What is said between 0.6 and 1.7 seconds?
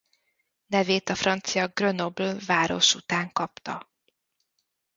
Nevét a francia